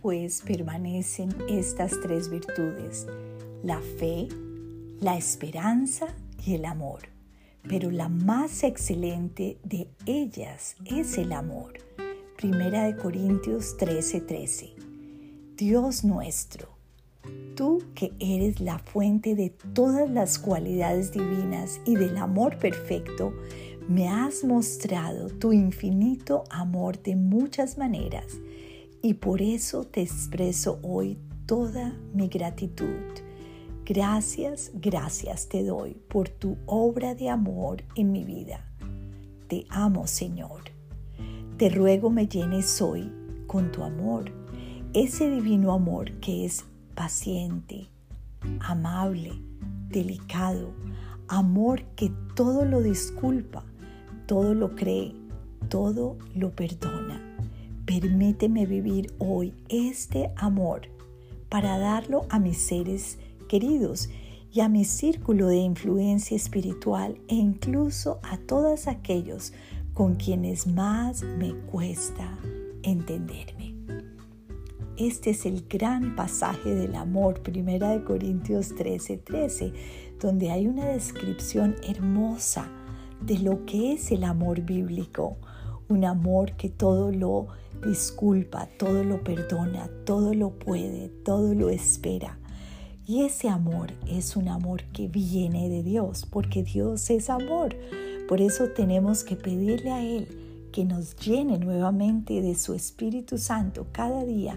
[0.00, 3.06] pues permanecen estas tres virtudes,
[3.62, 4.28] la fe,
[5.00, 7.00] la esperanza y el amor.
[7.68, 11.74] Pero la más excelente de ellas es el amor.
[12.36, 14.74] Primera de Corintios 13:13.
[15.56, 16.68] Dios nuestro,
[17.54, 23.34] tú que eres la fuente de todas las cualidades divinas y del amor perfecto,
[23.88, 28.38] me has mostrado tu infinito amor de muchas maneras
[29.02, 32.86] y por eso te expreso hoy toda mi gratitud.
[33.84, 38.64] Gracias, gracias te doy por tu obra de amor en mi vida.
[39.48, 40.62] Te amo, Señor.
[41.56, 43.10] Te ruego me llenes hoy
[43.46, 44.30] con tu amor,
[44.92, 46.64] ese divino amor que es
[46.94, 47.88] paciente,
[48.60, 49.32] amable,
[49.88, 50.72] delicado,
[51.28, 53.64] amor que todo lo disculpa,
[54.26, 55.14] todo lo cree,
[55.68, 57.29] todo lo perdona.
[57.90, 60.82] Permíteme vivir hoy este amor
[61.48, 64.08] para darlo a mis seres queridos
[64.52, 69.52] y a mi círculo de influencia espiritual e incluso a todos aquellos
[69.92, 72.38] con quienes más me cuesta
[72.84, 73.74] entenderme.
[74.96, 79.72] Este es el gran pasaje del amor, Primera de Corintios 13:13, 13,
[80.20, 82.70] donde hay una descripción hermosa
[83.20, 85.38] de lo que es el amor bíblico,
[85.90, 87.48] un amor que todo lo
[87.84, 92.38] disculpa, todo lo perdona, todo lo puede, todo lo espera.
[93.06, 97.76] Y ese amor es un amor que viene de Dios, porque Dios es amor.
[98.28, 100.28] Por eso tenemos que pedirle a Él
[100.72, 104.56] que nos llene nuevamente de su Espíritu Santo cada día,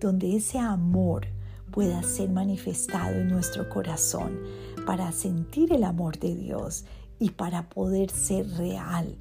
[0.00, 1.26] donde ese amor
[1.70, 4.40] pueda ser manifestado en nuestro corazón
[4.86, 6.86] para sentir el amor de Dios
[7.18, 9.18] y para poder ser real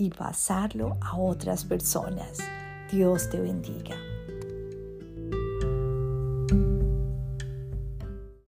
[0.00, 2.38] y pasarlo a otras personas.
[2.90, 4.09] Dios te bendiga.